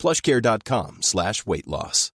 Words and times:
plushcare.com 0.00 0.98
slash 1.02 1.46
weight 1.46 1.66
loss. 1.66 2.10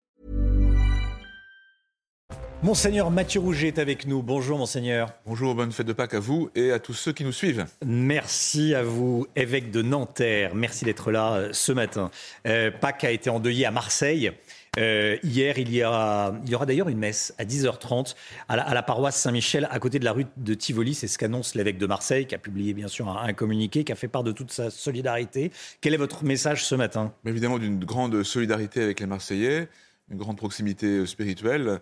Monseigneur 2.64 3.10
Mathieu 3.10 3.40
Rouget 3.40 3.70
est 3.70 3.80
avec 3.80 4.06
nous. 4.06 4.22
Bonjour 4.22 4.60
Monseigneur. 4.60 5.10
Bonjour, 5.26 5.56
bonne 5.56 5.72
fête 5.72 5.88
de 5.88 5.94
Pâques 5.94 6.14
à 6.14 6.20
vous 6.20 6.52
et 6.54 6.72
à 6.72 6.78
tous 6.78 6.94
ceux 6.94 7.12
qui 7.12 7.24
nous 7.24 7.32
suivent. 7.32 7.66
Merci 7.84 8.76
à 8.76 8.84
vous, 8.84 9.26
évêque 9.36 9.72
de 9.72 9.82
Nanterre. 9.82 10.54
Merci 10.54 10.86
d'être 10.86 11.10
là 11.10 11.34
euh, 11.34 11.50
ce 11.54 11.72
matin. 11.72 12.12
Euh, 12.46 12.70
Pâques 12.70 13.04
a 13.04 13.10
été 13.10 13.32
endeuillé 13.32 13.66
à 13.66 13.72
Marseille. 13.72 14.32
Euh, 14.80 15.18
hier, 15.22 15.58
il 15.58 15.74
y, 15.74 15.84
aura 15.84 16.32
d'ailleurs 16.66 16.88
une 16.88 16.98
messe 16.98 17.34
à 17.38 17.44
10h30 17.44 18.16
à 18.48 18.74
la, 18.74 18.84
paroisse 18.84 19.20
Saint-Michel, 19.20 19.68
à 19.70 19.80
côté 19.80 20.00
de 20.00 20.06
la 20.06 20.14
rue 20.14 20.28
de 20.38 20.54
Tivoli. 20.54 20.94
C'est 20.94 21.10
ce 21.10 21.18
qu'annonce 21.18 21.56
l'évêque 21.56 21.78
de 21.78 21.86
Marseille, 21.86 22.26
qui 22.26 22.36
a 22.36 22.38
publié 22.38 22.74
bien 22.74 22.88
sûr 22.88 23.10
un, 23.10 23.28
un, 23.28 23.34
communiqué, 23.34 23.84
qui 23.84 23.92
a 23.92 23.96
fait 23.96 24.08
part 24.08 24.24
de 24.24 24.32
toute 24.32 24.50
sa 24.50 24.70
solidarité. 24.70 25.52
Quel 25.82 25.94
est 25.94 25.98
votre 25.98 26.24
message 26.24 26.64
ce 26.64 26.76
matin? 26.76 27.14
Évidemment, 27.26 27.60
d'une 27.60 27.84
grande 27.84 28.24
solidarité 28.24 28.82
avec 28.82 29.02
les 29.02 29.08
Marseillais, 29.08 29.68
une 30.10 30.18
grande 30.18 30.38
proximité 30.38 31.06
spirituelle. 31.06 31.82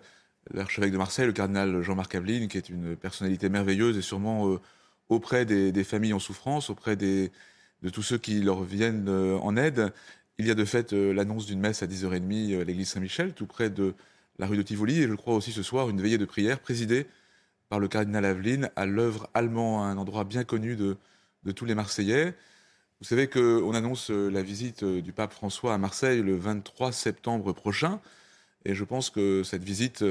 L'archevêque 0.52 0.90
de 0.90 0.98
Marseille, 0.98 1.26
le 1.26 1.32
cardinal 1.32 1.82
Jean-Marc 1.82 2.12
Aveline, 2.16 2.48
qui 2.48 2.58
est 2.58 2.70
une 2.70 2.96
personnalité 2.96 3.48
merveilleuse 3.48 3.98
et 3.98 4.02
sûrement 4.02 4.48
euh, 4.48 4.58
auprès 5.08 5.44
des, 5.44 5.84
familles 5.84 6.14
en 6.14 6.18
souffrance, 6.18 6.70
auprès 6.70 6.96
de 6.96 7.30
tous 7.92 8.02
ceux 8.02 8.18
qui 8.18 8.40
leur 8.40 8.64
viennent 8.64 9.08
euh, 9.08 9.38
en 9.38 9.56
aide, 9.56 9.92
il 10.40 10.46
y 10.46 10.50
a 10.50 10.54
de 10.54 10.64
fait 10.64 10.94
euh, 10.94 11.12
l'annonce 11.12 11.44
d'une 11.44 11.60
messe 11.60 11.82
à 11.82 11.86
10h30 11.86 12.54
euh, 12.54 12.62
à 12.62 12.64
l'église 12.64 12.88
Saint-Michel, 12.88 13.34
tout 13.34 13.44
près 13.44 13.68
de 13.68 13.94
la 14.38 14.46
rue 14.46 14.56
de 14.56 14.62
Tivoli, 14.62 15.02
et 15.02 15.06
je 15.06 15.14
crois 15.14 15.34
aussi 15.34 15.52
ce 15.52 15.62
soir 15.62 15.90
une 15.90 16.00
veillée 16.00 16.16
de 16.16 16.24
prière 16.24 16.60
présidée 16.60 17.06
par 17.68 17.78
le 17.78 17.88
cardinal 17.88 18.24
Aveline 18.24 18.70
à 18.74 18.86
l'œuvre 18.86 19.28
allemand, 19.34 19.84
un 19.84 19.98
endroit 19.98 20.24
bien 20.24 20.44
connu 20.44 20.76
de, 20.76 20.96
de 21.44 21.52
tous 21.52 21.66
les 21.66 21.74
Marseillais. 21.74 22.34
Vous 23.00 23.06
savez 23.06 23.28
qu'on 23.28 23.74
annonce 23.74 24.10
euh, 24.10 24.30
la 24.30 24.42
visite 24.42 24.82
du 24.82 25.12
pape 25.12 25.34
François 25.34 25.74
à 25.74 25.78
Marseille 25.78 26.22
le 26.22 26.36
23 26.36 26.90
septembre 26.90 27.52
prochain, 27.52 28.00
et 28.64 28.74
je 28.74 28.84
pense 28.84 29.10
que 29.10 29.42
cette 29.42 29.62
visite 29.62 30.02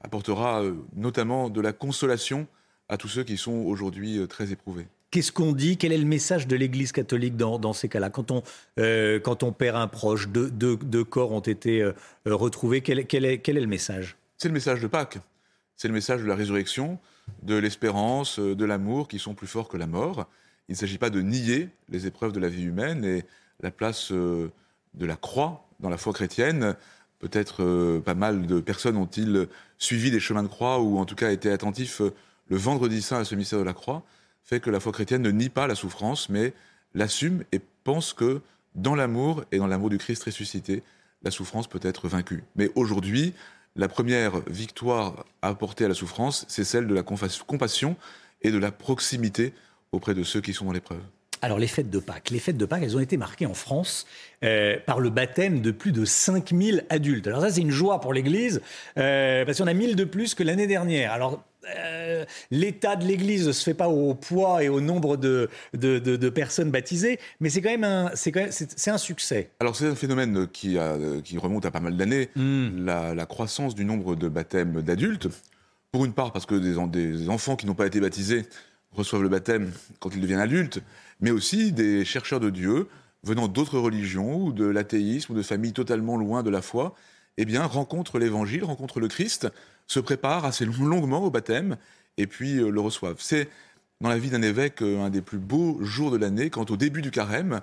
apportera 0.00 0.62
notamment 0.94 1.50
de 1.50 1.60
la 1.60 1.72
consolation 1.72 2.46
à 2.88 2.96
tous 2.96 3.08
ceux 3.08 3.24
qui 3.24 3.36
sont 3.36 3.52
aujourd'hui 3.52 4.24
très 4.28 4.52
éprouvés. 4.52 4.86
Qu'est-ce 5.14 5.30
qu'on 5.30 5.52
dit? 5.52 5.76
Quel 5.76 5.92
est 5.92 5.98
le 5.98 6.06
message 6.06 6.48
de 6.48 6.56
l'Église 6.56 6.90
catholique 6.90 7.36
dans, 7.36 7.72
ces 7.72 7.88
cas-là? 7.88 8.10
Quand, 8.10 8.32
on, 8.32 8.42
euh, 8.80 9.20
quand 9.20 9.44
on 9.44 9.52
perd 9.52 9.76
un 9.76 9.86
proche, 9.86 10.26
deux, 10.26 11.04
corps 11.04 11.30
ont 11.30 11.38
été 11.38 11.82
euh, 11.82 11.92
retrouvés, 12.26 12.80
quel, 12.80 12.98
est, 12.98 13.48
le 13.48 13.66
message? 13.66 14.16
C'est 14.38 14.48
le 14.48 14.54
message 14.54 14.80
de 14.80 14.88
Pâques. 14.88 15.18
C'est 15.76 15.86
le 15.86 15.94
message 15.94 16.20
de 16.20 16.26
la 16.26 16.34
résurrection, 16.34 16.98
de 17.44 17.54
l'espérance, 17.54 18.40
de 18.40 18.64
l'amour 18.64 19.06
qui 19.06 19.20
sont 19.20 19.34
plus 19.34 19.46
forts 19.46 19.68
que 19.68 19.76
la 19.76 19.86
mort. 19.86 20.28
Il 20.68 20.72
ne 20.72 20.76
s'agit 20.78 20.98
pas 20.98 21.10
de 21.10 21.20
nier 21.20 21.68
les 21.90 22.08
épreuves 22.08 22.32
de 22.32 22.40
la 22.40 22.48
vie 22.48 22.64
humaine 22.64 23.04
et 23.04 23.22
la 23.60 23.70
place 23.70 24.10
euh, 24.10 24.50
de 24.94 25.06
la 25.06 25.14
croix 25.14 25.68
dans 25.78 25.90
la 25.90 25.96
foi 25.96 26.12
chrétienne. 26.12 26.74
Peut-être 27.20 27.62
euh, 27.62 28.00
pas 28.00 28.14
mal 28.14 28.48
de 28.48 28.58
personnes 28.58 28.96
ont-ils 28.96 29.46
suivi 29.78 30.10
des 30.10 30.18
chemins 30.18 30.42
de 30.42 30.48
croix 30.48 30.80
ou 30.80 30.98
en 30.98 31.04
tout 31.04 31.14
cas 31.14 31.30
été 31.30 31.52
attentifs 31.52 32.00
euh, 32.00 32.12
le 32.48 32.56
vendredi 32.56 33.00
saint 33.00 33.18
à 33.18 33.24
ce 33.24 33.36
mystère 33.36 33.60
de 33.60 33.64
la 33.64 33.74
croix 33.74 34.02
fait 34.44 34.60
que 34.60 34.70
la 34.70 34.80
foi 34.80 34.92
chrétienne 34.92 35.22
ne 35.22 35.30
nie 35.30 35.48
pas 35.48 35.66
la 35.66 35.74
souffrance, 35.74 36.28
mais 36.28 36.52
l'assume 36.94 37.44
et 37.52 37.60
pense 37.82 38.12
que 38.12 38.40
dans 38.74 38.94
l'amour 38.94 39.44
et 39.52 39.58
dans 39.58 39.66
l'amour 39.66 39.90
du 39.90 39.98
Christ 39.98 40.24
ressuscité, 40.24 40.82
la 41.22 41.30
souffrance 41.30 41.66
peut 41.66 41.80
être 41.82 42.08
vaincue. 42.08 42.44
Mais 42.56 42.70
aujourd'hui, 42.74 43.32
la 43.76 43.88
première 43.88 44.40
victoire 44.48 45.24
à 45.42 45.48
apporter 45.48 45.86
à 45.86 45.88
la 45.88 45.94
souffrance, 45.94 46.44
c'est 46.48 46.64
celle 46.64 46.86
de 46.86 46.94
la 46.94 47.02
compassion 47.02 47.96
et 48.42 48.50
de 48.50 48.58
la 48.58 48.70
proximité 48.70 49.52
auprès 49.92 50.14
de 50.14 50.22
ceux 50.22 50.40
qui 50.40 50.52
sont 50.52 50.66
dans 50.66 50.72
l'épreuve. 50.72 51.02
Alors 51.42 51.58
les 51.58 51.66
fêtes 51.66 51.90
de 51.90 51.98
Pâques, 51.98 52.30
les 52.30 52.38
fêtes 52.38 52.56
de 52.56 52.64
Pâques, 52.64 52.82
elles 52.82 52.96
ont 52.96 53.00
été 53.00 53.18
marquées 53.18 53.44
en 53.44 53.52
France 53.52 54.06
euh, 54.44 54.78
par 54.86 54.98
le 54.98 55.10
baptême 55.10 55.60
de 55.60 55.72
plus 55.72 55.92
de 55.92 56.06
5000 56.06 56.86
adultes. 56.88 57.26
Alors 57.26 57.42
ça 57.42 57.50
c'est 57.50 57.60
une 57.60 57.70
joie 57.70 58.00
pour 58.00 58.14
l'Église, 58.14 58.62
euh, 58.96 59.44
parce 59.44 59.58
qu'on 59.58 59.66
a 59.66 59.74
1000 59.74 59.94
de 59.94 60.04
plus 60.04 60.34
que 60.34 60.42
l'année 60.42 60.66
dernière. 60.66 61.12
Alors 61.12 61.44
euh, 61.76 62.24
l'état 62.50 62.96
de 62.96 63.04
l'Église 63.04 63.46
ne 63.46 63.52
se 63.52 63.62
fait 63.62 63.74
pas 63.74 63.88
au 63.88 64.14
poids 64.14 64.62
et 64.62 64.68
au 64.68 64.80
nombre 64.80 65.16
de, 65.16 65.48
de, 65.72 65.98
de, 65.98 66.16
de 66.16 66.28
personnes 66.28 66.70
baptisées, 66.70 67.18
mais 67.40 67.50
c'est 67.50 67.62
quand 67.62 67.70
même 67.70 67.84
un, 67.84 68.10
c'est 68.14 68.90
un 68.90 68.98
succès. 68.98 69.50
Alors 69.60 69.76
c'est 69.76 69.86
un 69.86 69.94
phénomène 69.94 70.46
qui, 70.48 70.78
a, 70.78 70.96
qui 71.22 71.38
remonte 71.38 71.64
à 71.66 71.70
pas 71.70 71.80
mal 71.80 71.96
d'années, 71.96 72.30
mm. 72.36 72.84
la, 72.84 73.14
la, 73.14 73.26
croissance 73.26 73.74
du 73.74 73.84
nombre 73.84 74.16
de 74.16 74.28
baptêmes 74.28 74.82
d'adultes. 74.82 75.28
Pour 75.92 76.04
une 76.04 76.12
part 76.12 76.32
parce 76.32 76.46
que 76.46 76.56
des, 76.56 76.74
des 76.88 77.28
enfants 77.28 77.56
qui 77.56 77.66
n'ont 77.66 77.74
pas 77.74 77.86
été 77.86 78.00
baptisés 78.00 78.46
reçoivent 78.92 79.22
le 79.22 79.28
baptême 79.28 79.72
quand 80.00 80.10
ils 80.14 80.20
deviennent 80.20 80.40
adultes, 80.40 80.80
mais 81.20 81.30
aussi 81.30 81.72
des 81.72 82.04
chercheurs 82.04 82.40
de 82.40 82.50
Dieu 82.50 82.88
venant 83.22 83.48
d'autres 83.48 83.78
religions 83.78 84.36
ou 84.36 84.52
de 84.52 84.64
l'athéisme 84.64 85.32
ou 85.32 85.36
de 85.36 85.42
familles 85.42 85.72
totalement 85.72 86.16
loin 86.16 86.42
de 86.42 86.50
la 86.50 86.62
foi, 86.62 86.94
eh 87.36 87.44
bien 87.44 87.64
rencontrent 87.64 88.18
l'Évangile, 88.18 88.64
rencontrent 88.64 89.00
le 89.00 89.08
Christ 89.08 89.48
se 89.86 90.00
préparent 90.00 90.44
assez 90.44 90.64
longuement 90.64 91.22
au 91.22 91.30
baptême 91.30 91.76
et 92.16 92.26
puis 92.26 92.58
euh, 92.58 92.70
le 92.70 92.80
reçoivent. 92.80 93.16
C'est 93.18 93.48
dans 94.00 94.08
la 94.08 94.18
vie 94.18 94.30
d'un 94.30 94.42
évêque 94.42 94.82
euh, 94.82 95.04
un 95.04 95.10
des 95.10 95.22
plus 95.22 95.38
beaux 95.38 95.82
jours 95.82 96.10
de 96.10 96.16
l'année 96.16 96.50
quand 96.50 96.70
au 96.70 96.76
début 96.76 97.02
du 97.02 97.10
carême, 97.10 97.60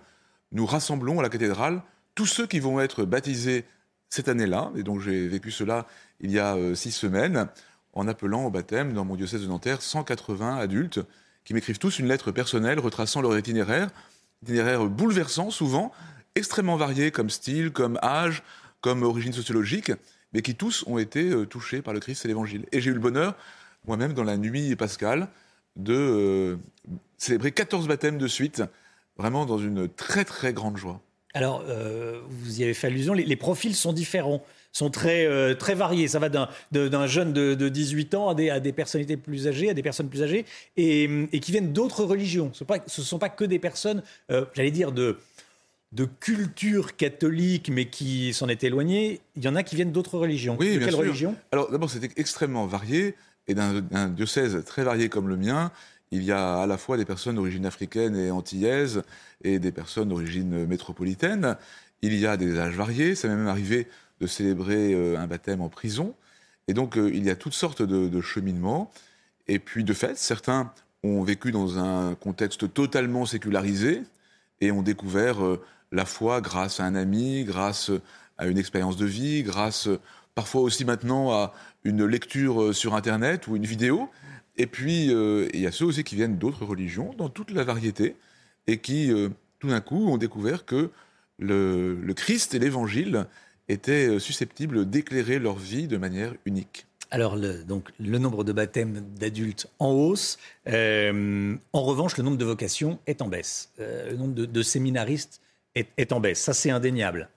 nous 0.51 0.65
rassemblons 0.65 1.19
à 1.19 1.23
la 1.23 1.29
cathédrale 1.29 1.81
tous 2.15 2.25
ceux 2.25 2.47
qui 2.47 2.59
vont 2.59 2.79
être 2.79 3.05
baptisés 3.05 3.65
cette 4.09 4.27
année-là, 4.27 4.71
et 4.75 4.83
donc 4.83 4.99
j'ai 4.99 5.27
vécu 5.29 5.51
cela 5.51 5.87
il 6.19 6.31
y 6.31 6.39
a 6.39 6.55
euh, 6.55 6.75
six 6.75 6.91
semaines, 6.91 7.47
en 7.93 8.07
appelant 8.07 8.45
au 8.45 8.49
baptême 8.49 8.93
dans 8.93 9.05
mon 9.05 9.15
diocèse 9.15 9.41
de 9.41 9.47
Nanterre 9.47 9.81
180 9.81 10.57
adultes 10.57 10.99
qui 11.43 11.53
m'écrivent 11.53 11.79
tous 11.79 11.99
une 11.99 12.07
lettre 12.07 12.31
personnelle 12.31 12.79
retraçant 12.79 13.21
leur 13.21 13.37
itinéraire, 13.37 13.89
itinéraire 14.43 14.85
bouleversant 14.85 15.49
souvent, 15.49 15.91
extrêmement 16.35 16.77
varié 16.77 17.11
comme 17.11 17.29
style, 17.29 17.71
comme 17.71 17.97
âge, 18.03 18.43
comme 18.81 19.03
origine 19.03 19.33
sociologique, 19.33 19.91
mais 20.33 20.41
qui 20.41 20.55
tous 20.55 20.83
ont 20.87 20.97
été 20.97 21.29
euh, 21.29 21.45
touchés 21.45 21.81
par 21.81 21.93
le 21.93 21.99
Christ 21.99 22.25
et 22.25 22.27
l'Évangile. 22.27 22.65
Et 22.71 22.81
j'ai 22.81 22.89
eu 22.89 22.93
le 22.93 22.99
bonheur, 22.99 23.35
moi-même, 23.87 24.13
dans 24.13 24.23
la 24.23 24.37
nuit 24.37 24.75
pascale, 24.75 25.27
de 25.75 25.93
euh, 25.93 26.57
célébrer 27.17 27.51
14 27.51 27.87
baptêmes 27.87 28.17
de 28.17 28.27
suite, 28.27 28.63
vraiment 29.17 29.45
dans 29.45 29.57
une 29.57 29.87
très 29.87 30.25
très 30.25 30.53
grande 30.53 30.77
joie. 30.77 30.99
Alors, 31.33 31.63
euh, 31.67 32.19
vous 32.27 32.59
y 32.59 32.63
avez 32.63 32.73
fait 32.73 32.87
allusion, 32.87 33.13
les, 33.13 33.35
profils 33.37 33.75
sont 33.75 33.93
différents 33.93 34.43
sont 34.73 34.89
très, 34.89 35.55
très 35.55 35.75
variés. 35.75 36.07
Ça 36.07 36.19
va 36.19 36.29
d'un, 36.29 37.07
jeune 37.07 37.33
de, 37.33 37.55
de, 37.55 37.69
18 37.69 38.15
ans 38.15 38.29
à 38.29 38.35
des, 38.35 38.71
personnalités 38.71 39.17
plus 39.17 39.47
âgées, 39.47 39.69
à 39.69 39.73
des 39.73 39.83
personnes 39.83 40.07
plus 40.07 40.23
âgées, 40.23 40.45
et, 40.77 41.09
et 41.31 41.39
qui 41.41 41.51
viennent 41.51 41.73
d'autres 41.73 42.05
religions. 42.05 42.51
Ce 42.53 42.63
ne 42.63 43.05
sont 43.05 43.19
pas 43.19 43.29
que 43.29 43.43
des 43.43 43.59
personnes, 43.59 44.01
j'allais 44.29 44.71
dire, 44.71 44.93
de, 44.93 45.17
de 45.91 46.05
culture 46.05 46.95
catholique, 46.95 47.69
mais 47.69 47.89
qui 47.89 48.33
s'en 48.33 48.47
est 48.47 48.63
éloigné, 48.63 49.21
il 49.35 49.43
y 49.43 49.47
en 49.47 49.55
a 49.55 49.63
qui 49.63 49.75
viennent 49.75 49.91
d'autres 49.91 50.17
religions. 50.17 50.55
Oui, 50.59 50.73
de 50.73 50.77
bien 50.77 50.87
quelle 50.87 50.95
sûr. 50.95 51.03
religion? 51.03 51.35
Alors 51.51 51.69
d'abord, 51.69 51.89
c'était 51.89 52.11
extrêmement 52.15 52.65
varié, 52.65 53.15
et 53.47 53.53
d'un 53.53 54.07
diocèse 54.09 54.63
très 54.65 54.83
varié 54.83 55.09
comme 55.09 55.27
le 55.27 55.35
mien, 55.35 55.71
il 56.11 56.23
y 56.23 56.31
a 56.31 56.61
à 56.61 56.67
la 56.67 56.77
fois 56.77 56.97
des 56.97 57.05
personnes 57.05 57.35
d'origine 57.35 57.65
africaine 57.65 58.15
et 58.15 58.31
antillaise, 58.31 59.03
et 59.43 59.59
des 59.59 59.71
personnes 59.71 60.09
d'origine 60.09 60.65
métropolitaine. 60.65 61.57
Il 62.01 62.13
y 62.13 62.25
a 62.25 62.37
des 62.37 62.59
âges 62.59 62.75
variés, 62.75 63.15
ça 63.15 63.27
m'est 63.27 63.35
même 63.35 63.47
arrivé 63.47 63.87
de 64.19 64.27
célébrer 64.27 64.93
euh, 64.93 65.17
un 65.17 65.27
baptême 65.27 65.61
en 65.61 65.69
prison. 65.69 66.13
Et 66.67 66.73
donc, 66.73 66.97
euh, 66.97 67.09
il 67.13 67.25
y 67.25 67.29
a 67.29 67.35
toutes 67.35 67.53
sortes 67.53 67.81
de, 67.81 68.07
de 68.07 68.21
cheminements. 68.21 68.91
Et 69.47 69.59
puis, 69.59 69.83
de 69.83 69.93
fait, 69.93 70.17
certains 70.17 70.71
ont 71.03 71.23
vécu 71.23 71.51
dans 71.51 71.79
un 71.79 72.15
contexte 72.15 72.71
totalement 72.73 73.25
sécularisé 73.25 74.03
et 74.61 74.71
ont 74.71 74.83
découvert 74.83 75.43
euh, 75.43 75.61
la 75.91 76.05
foi 76.05 76.41
grâce 76.41 76.79
à 76.79 76.85
un 76.85 76.95
ami, 76.95 77.43
grâce 77.43 77.91
à 78.37 78.47
une 78.47 78.57
expérience 78.57 78.97
de 78.97 79.05
vie, 79.05 79.43
grâce 79.43 79.89
parfois 80.35 80.61
aussi 80.61 80.85
maintenant 80.85 81.31
à 81.31 81.53
une 81.83 82.05
lecture 82.05 82.73
sur 82.73 82.95
Internet 82.95 83.47
ou 83.47 83.55
une 83.55 83.65
vidéo. 83.65 84.09
Et 84.57 84.67
puis, 84.67 85.13
euh, 85.13 85.47
il 85.53 85.61
y 85.61 85.67
a 85.67 85.71
ceux 85.71 85.85
aussi 85.85 86.03
qui 86.03 86.15
viennent 86.15 86.37
d'autres 86.37 86.65
religions, 86.65 87.13
dans 87.17 87.29
toute 87.29 87.51
la 87.51 87.63
variété, 87.63 88.15
et 88.67 88.77
qui, 88.77 89.11
euh, 89.11 89.29
tout 89.59 89.69
d'un 89.69 89.81
coup, 89.81 90.09
ont 90.09 90.17
découvert 90.17 90.65
que 90.65 90.91
le, 91.39 92.13
Christ 92.15 92.53
et 92.53 92.59
l'Évangile 92.59 93.25
étaient 93.69 94.19
susceptibles 94.19 94.89
d'éclairer 94.89 95.39
leur 95.39 95.57
vie 95.57 95.87
de 95.87 95.97
manière 95.97 96.33
unique. 96.45 96.85
Alors, 97.09 97.35
le, 97.35 97.63
donc, 97.63 97.89
le 97.99 98.17
nombre 98.17 98.45
de 98.45 98.53
baptêmes 98.53 99.03
d'adultes 99.19 99.67
en 99.79 99.91
hausse. 99.91 100.37
Euh, 100.67 101.55
en 101.73 101.83
revanche, 101.83 102.17
le 102.17 102.23
nombre 102.23 102.37
de 102.37 102.45
vocations 102.45 102.99
est 103.05 103.21
en 103.21 103.27
baisse. 103.27 103.71
Euh, 103.79 104.11
le 104.11 104.17
nombre 104.17 104.33
de 104.33 104.61
séminaristes 104.63 105.40
est, 105.75 105.89
est, 105.97 106.11
en 106.11 106.19
baisse. 106.19 106.39
Ça, 106.39 106.53
c'est 106.53 106.71
indéniable. 106.71 107.29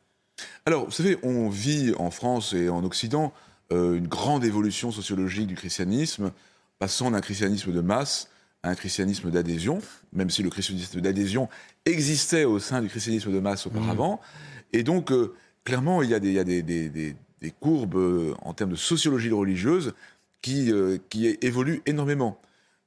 Alors, 0.66 0.86
vous 0.86 0.90
savez, 0.90 1.19
on 1.22 1.48
vit 1.48 1.94
en 1.98 2.10
France 2.10 2.52
et 2.54 2.69
en 2.69 2.84
Occident 2.84 3.32
euh, 3.72 3.96
une 3.96 4.08
grande 4.08 4.44
évolution 4.44 4.90
sociologique 4.90 5.46
du 5.46 5.54
christianisme, 5.54 6.32
passant 6.78 7.10
d'un 7.10 7.20
christianisme 7.20 7.72
de 7.72 7.81
masse 7.81 8.28
à 8.62 8.70
un 8.70 8.75
christianisme 8.75 9.31
d'adhésion, 9.31 9.81
même 10.12 10.31
si 10.31 10.42
le 10.42 10.50
christianisme 10.50 11.00
d'adhésion 11.00 11.48
existait 11.84 12.44
au 12.44 12.58
sein 12.58 12.81
du 12.81 12.88
christianisme 12.88 13.32
de 13.32 13.40
masse 13.40 13.66
auparavant. 13.66 14.16
Mmh. 14.16 14.76
Et 14.78 14.82
donc, 14.82 15.12
euh, 15.12 15.34
clairement, 15.64 16.02
il 16.02 16.10
y 16.10 16.14
a 16.14 16.20
des, 16.20 16.28
il 16.28 16.34
y 16.34 16.38
a 16.38 16.44
des, 16.44 16.62
des, 16.62 16.88
des 16.88 17.50
courbes 17.50 17.96
euh, 17.96 18.34
en 18.42 18.54
termes 18.54 18.70
de 18.70 18.76
sociologie 18.76 19.31
religieuse 19.31 19.94
qui, 20.42 20.70
qui 21.08 21.38
évoluent 21.40 21.81
énormément. 21.86 22.38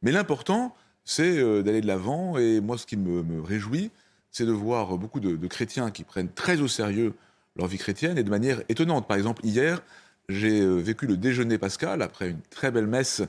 Mais 0.03 0.11
l'important, 0.11 0.75
c'est 1.05 1.37
d'aller 1.63 1.81
de 1.81 1.87
l'avant. 1.87 2.37
Et 2.37 2.61
moi, 2.61 2.77
ce 2.77 2.85
qui 2.85 2.97
me, 2.97 3.23
me 3.23 3.41
réjouit, 3.41 3.89
c'est 4.31 4.45
de 4.45 4.51
voir 4.51 4.97
beaucoup 4.97 5.19
de, 5.19 5.47
chrétiens 5.47 5.91
qui 5.91 6.03
prennent 6.03 6.31
très 6.31 6.61
au 6.61 6.67
sérieux 6.67 7.13
leur 7.55 7.67
vie 7.67 7.77
chrétienne 7.77 8.17
et 8.17 8.23
de 8.23 8.29
manière 8.29 8.61
étonnante. 8.69 9.07
Par 9.07 9.17
exemple, 9.17 9.43
hier, 9.45 9.81
j'ai 10.29 10.61
euh, 10.61 10.75
vécu 10.75 11.07
le 11.07 11.17
déjeuner 11.17 11.57
pascal 11.57 12.01
après 12.01 12.29
une 12.29 12.41
très 12.49 12.71
belle 12.71 12.87
messe 12.87 13.21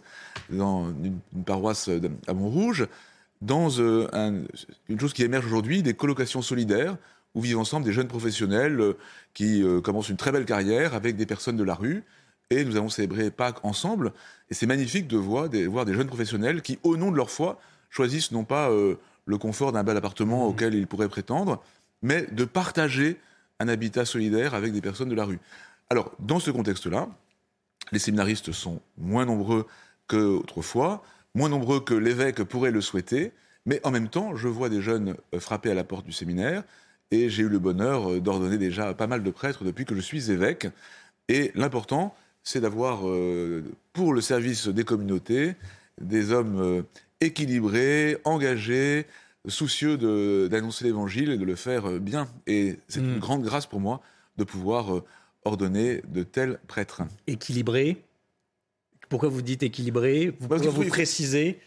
dans 0.50 0.88
une, 0.88 1.20
paroisse 1.44 1.88
à 2.26 2.34
Montrouge, 2.34 2.86
dans 3.40 3.68
euh, 3.78 4.44
une 4.88 5.00
chose 5.00 5.12
qui 5.12 5.22
émerge 5.22 5.46
aujourd'hui, 5.46 5.82
des 5.82 5.94
colocations 5.94 6.42
solidaires 6.42 6.96
où 7.34 7.40
vivent 7.40 7.58
ensemble 7.58 7.84
des 7.84 7.92
jeunes 7.92 8.08
professionnels 8.08 8.80
euh, 8.80 8.96
qui 9.32 9.62
commencent 9.84 10.08
une 10.08 10.16
très 10.16 10.32
belle 10.32 10.44
carrière 10.44 10.94
avec 10.94 11.16
des 11.16 11.26
personnes 11.26 11.56
de 11.56 11.64
la 11.64 11.74
rue. 11.74 12.02
Et 12.50 12.64
nous 12.64 12.76
avons 12.76 12.88
célébré 12.88 13.30
Pâques 13.30 13.62
ensemble. 13.64 14.12
Et 14.50 14.54
c'est 14.54 14.66
magnifique 14.66 15.06
de 15.06 15.18
voir 15.18 15.48
des, 15.50 15.64
jeunes 15.66 16.06
professionnels 16.06 16.62
qui, 16.62 16.78
au 16.82 16.96
nom 16.96 17.12
de 17.12 17.16
leur 17.16 17.30
foi, 17.30 17.60
choisissent 17.90 18.32
non 18.32 18.44
pas 18.44 18.70
le 19.28 19.38
confort 19.38 19.72
d'un 19.72 19.84
bel 19.84 19.96
appartement 19.96 20.46
mmh. 20.46 20.50
auquel 20.50 20.74
ils 20.74 20.86
pourraient 20.86 21.08
prétendre, 21.08 21.62
mais 22.02 22.26
de 22.32 22.44
partager 22.44 23.18
un 23.60 23.68
habitat 23.68 24.04
solidaire 24.04 24.54
avec 24.54 24.72
des 24.72 24.80
personnes 24.80 25.08
de 25.08 25.14
la 25.14 25.24
rue. 25.24 25.38
Alors, 25.90 26.12
dans 26.18 26.40
ce 26.40 26.50
contexte-là, 26.50 27.08
les 27.92 27.98
séminaristes 27.98 28.52
sont 28.52 28.80
moins 28.96 29.26
nombreux 29.26 29.66
qu'autrefois, 30.08 31.02
moins 31.34 31.48
nombreux 31.48 31.80
que 31.80 31.94
l'évêque 31.94 32.42
pourrait 32.42 32.70
le 32.70 32.80
souhaiter, 32.80 33.32
mais 33.66 33.80
en 33.84 33.90
même 33.90 34.08
temps, 34.08 34.34
je 34.34 34.48
vois 34.48 34.70
des 34.70 34.80
jeunes 34.80 35.14
frapper 35.38 35.70
à 35.70 35.74
la 35.74 35.84
porte 35.84 36.06
du 36.06 36.12
séminaire, 36.12 36.64
et 37.10 37.28
j'ai 37.28 37.42
eu 37.42 37.48
le 37.48 37.58
bonheur 37.58 38.10
euh, 38.10 38.20
d'ordonner 38.20 38.58
déjà 38.58 38.94
pas 38.94 39.06
mal 39.06 39.22
de 39.22 39.30
prêtres 39.30 39.64
depuis 39.64 39.84
que 39.84 39.94
je 39.94 40.00
suis 40.00 40.30
évêque. 40.30 40.68
Et 41.28 41.52
l'important, 41.54 42.14
c'est 42.42 42.60
d'avoir, 42.60 43.08
euh, 43.08 43.64
pour 43.92 44.14
le 44.14 44.20
service 44.20 44.68
des 44.68 44.84
communautés, 44.84 45.54
des 46.00 46.32
hommes 46.32 46.84
équilibrés, 47.20 48.18
engagés, 48.24 49.06
soucieux 49.46 49.96
d'annoncer 50.48 50.84
l'évangile 50.84 51.30
et 51.30 51.38
de 51.38 51.44
le 51.44 51.56
faire 51.56 52.00
bien. 52.00 52.28
Et 52.46 52.78
c'est 52.88 53.00
une 53.00 53.16
hmm. 53.16 53.20
grande 53.20 53.42
grâce 53.42 53.66
pour 53.66 53.80
moi 53.80 54.00
de 54.36 54.44
pouvoir 54.44 55.02
ordonner 55.44 56.02
de 56.08 56.22
tels 56.22 56.58
prêtres. 56.66 57.02
Équilibré 57.26 58.04
Pourquoi 59.08 59.28
vous 59.28 59.42
dites 59.42 59.62
équilibré? 59.62 60.34
Vous, 60.38 60.48
Pourquoi 60.48 60.70
vous 60.70 60.84
précisez? 60.84 61.60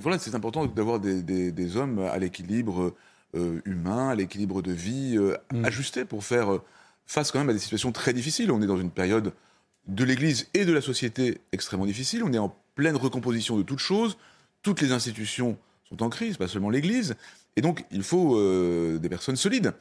Voilà, 0.00 0.18
c'est 0.18 0.34
important 0.34 0.66
d'avoir 0.66 1.00
des, 1.00 1.76
hommes 1.76 1.98
à 2.00 2.18
l'équilibre 2.18 2.94
euh, 3.34 3.60
humain, 3.64 4.08
à 4.10 4.14
l'équilibre 4.14 4.62
de 4.62 4.72
vie, 4.72 5.16
euh, 5.16 5.36
mm. 5.52 5.64
ajusté 5.64 6.04
pour 6.04 6.24
faire 6.24 6.54
euh, 6.54 6.62
face 7.06 7.30
quand 7.30 7.38
même 7.38 7.50
à 7.50 7.52
des 7.52 7.58
situations 7.58 7.92
très 7.92 8.12
difficiles. 8.12 8.50
On 8.50 8.62
est 8.62 8.66
dans 8.66 8.76
une 8.76 8.90
période 8.90 9.32
de 9.86 10.04
l'Église 10.04 10.48
et 10.54 10.64
de 10.64 10.72
la 10.72 10.80
société 10.80 11.38
extrêmement 11.52 11.86
difficile. 11.86 12.22
On 12.24 12.32
est 12.32 12.38
en 12.38 12.54
pleine 12.74 12.96
recomposition 12.96 13.56
de 13.56 13.62
toutes 13.62 13.80
choses. 13.80 14.16
Toutes 14.62 14.80
les 14.80 14.92
institutions 14.92 15.58
sont 15.88 16.02
en 16.02 16.08
crise, 16.08 16.36
pas 16.36 16.48
seulement 16.48 16.70
l'Église. 16.70 17.16
Et 17.56 17.60
donc, 17.60 17.84
il 17.90 18.02
faut 18.02 18.40
des 18.98 19.08
personnes 19.08 19.36
solides 19.36 19.72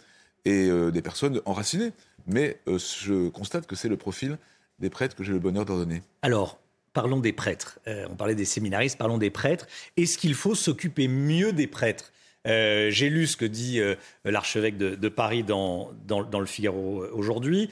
et 0.45 0.69
des 0.91 1.01
personnes 1.01 1.41
enracinées 1.45 1.94
mais 2.27 2.57
euh, 2.67 2.77
je 2.77 3.29
constate 3.29 3.67
que 3.67 3.75
c'est 3.75 3.89
le 3.89 3.97
profil 3.97 4.38
des 4.79 4.89
prêtres 4.89 5.15
que 5.15 5.23
j'ai 5.23 5.33
le 5.33 5.39
bonheur 5.39 5.65
d'ordonner. 5.65 6.01
Alors, 6.21 6.59
parlons 6.94 7.19
des 7.19 7.33
prêtres. 7.33 7.79
Euh, 7.88 8.07
on 8.09 8.15
parlait 8.15 8.35
des 8.35 8.45
séminaristes, 8.45 8.97
parlons 8.97 9.17
des 9.17 9.29
prêtres. 9.29 9.67
Est-ce 9.97 10.17
qu'il 10.17 10.33
faut 10.33 10.55
s'occuper 10.55 11.07
mieux 11.07 11.53
des 11.53 11.67
prêtres? 11.67 12.11
Euh, 12.47 12.89
J'ai 12.89 13.09
lu 13.09 13.27
ce 13.27 13.38
que 13.38 13.45
dit 13.45 13.79
l'archevêque 14.25 14.77
de, 14.77 15.09
Paris 15.09 15.44
dans, 15.44 15.91
le 16.09 16.45
Figaro 16.45 17.05
aujourd'hui, 17.13 17.69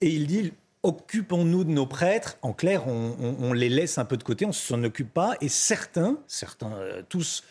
et 0.00 0.08
il 0.08 0.26
dit 0.26 0.52
occupons-nous 0.82 1.64
de 1.64 1.70
nos 1.70 1.86
prêtres. 1.86 2.38
En 2.42 2.52
clair, 2.52 2.86
on, 2.86 3.52
les 3.52 3.68
laisse 3.68 3.98
un 3.98 4.04
peu 4.04 4.16
de 4.16 4.22
côté, 4.22 4.44
on 4.44 4.48
ne 4.48 4.54
s'en 4.54 4.82
occupe 4.84 5.12
pas, 5.12 5.36
et 5.40 5.48
certains, 5.48 6.18
certains, 6.26 6.76
tous 7.08 7.44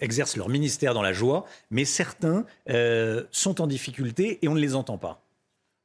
exercent 0.00 0.36
leur 0.36 0.48
ministère 0.48 0.94
dans 0.94 1.02
la 1.02 1.12
joie, 1.12 1.44
mais 1.70 1.84
certains 1.84 2.44
sont 3.30 3.60
en 3.60 3.66
difficulté 3.66 4.38
et 4.42 4.48
on 4.48 4.54
ne 4.54 4.60
les 4.60 4.74
entend 4.74 4.98
pas. 4.98 5.22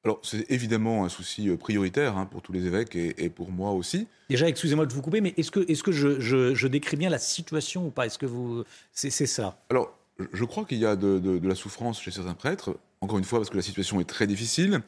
Alors, 0.08 0.20
c'est 0.24 0.50
évidemment 0.50 1.04
un 1.04 1.10
souci 1.10 1.50
euh, 1.50 1.58
prioritaire 1.58 2.18
hein, 2.18 2.26
pour 2.26 2.42
tous 2.42 2.54
les 2.54 2.66
évêques 2.66 2.96
et, 2.96 3.30
pour 3.30 3.52
moi 3.52 3.72
aussi. 3.72 4.08
Déjà, 4.30 4.48
excusez-moi 4.48 4.86
de 4.86 4.94
vous 4.94 5.02
couper, 5.02 5.20
mais 5.20 5.34
est-ce 5.36 5.52
que, 5.52 5.60
est 5.60 5.82
que 5.82 5.92
je, 5.92 6.68
décris 6.68 6.96
bien 6.96 7.10
la 7.10 7.20
situation 7.20 7.88
ou 7.88 7.90
pas? 7.90 8.06
Est-ce 8.06 8.18
que 8.18 8.26
vous. 8.26 8.64
C'est, 8.94 9.10
ça? 9.10 9.60
Alors, 9.70 9.94
je 10.32 10.46
crois 10.46 10.64
qu'il 10.64 10.78
y 10.78 10.86
a 10.86 10.96
de, 10.96 11.42
la 11.46 11.56
souffrance 11.56 12.02
chez 12.02 12.12
certains 12.12 12.36
prêtres, 12.36 12.78
encore 13.02 13.18
une 13.18 13.26
fois, 13.26 13.40
parce 13.40 13.50
que 13.50 13.58
la 13.58 13.62
situation 13.62 14.00
est 14.00 14.08
très 14.08 14.28
difficile. 14.28 14.82